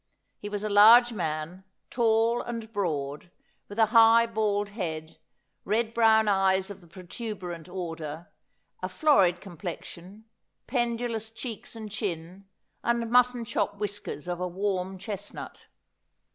He 0.39 0.49
was 0.49 0.63
a 0.63 0.69
large 0.69 1.13
man, 1.13 1.63
tall 1.91 2.41
and 2.41 2.73
broad, 2.73 3.29
with 3.69 3.77
a 3.77 3.85
high 3.93 4.25
bald 4.25 4.69
head, 4.69 5.19
red 5.63 5.93
brown 5.93 6.25
eves 6.27 6.71
of 6.71 6.81
the 6.81 6.87
pro 6.87 7.03
tuberant 7.03 7.69
order, 7.69 8.27
a 8.81 8.89
florid 8.89 9.39
complexion, 9.39 10.25
pendulous 10.65 11.29
cheeks 11.29 11.75
and 11.75 11.91
chin, 11.91 12.47
and 12.83 13.11
mutton 13.11 13.45
chop 13.45 13.77
whiskers 13.77 14.27
of 14.27 14.39
a 14.41 14.47
warm 14.47 14.97
chestnut. 14.97 15.67